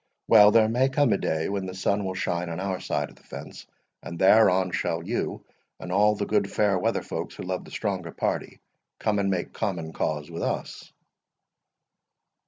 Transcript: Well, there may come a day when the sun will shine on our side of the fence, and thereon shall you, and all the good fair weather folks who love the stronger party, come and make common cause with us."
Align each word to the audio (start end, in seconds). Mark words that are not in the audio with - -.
Well, 0.27 0.49
there 0.49 0.67
may 0.67 0.89
come 0.89 1.13
a 1.13 1.17
day 1.19 1.47
when 1.47 1.67
the 1.67 1.75
sun 1.75 2.03
will 2.03 2.15
shine 2.15 2.49
on 2.49 2.59
our 2.59 2.79
side 2.79 3.11
of 3.11 3.17
the 3.17 3.23
fence, 3.23 3.67
and 4.01 4.17
thereon 4.17 4.71
shall 4.71 5.03
you, 5.03 5.45
and 5.79 5.91
all 5.91 6.15
the 6.15 6.25
good 6.25 6.51
fair 6.51 6.79
weather 6.79 7.03
folks 7.03 7.35
who 7.35 7.43
love 7.43 7.65
the 7.65 7.69
stronger 7.69 8.11
party, 8.11 8.61
come 8.97 9.19
and 9.19 9.29
make 9.29 9.53
common 9.53 9.93
cause 9.93 10.31
with 10.31 10.41
us." 10.41 10.91